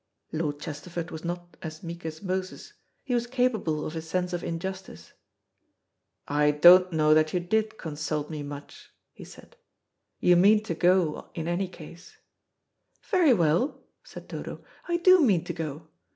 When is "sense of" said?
4.01-4.43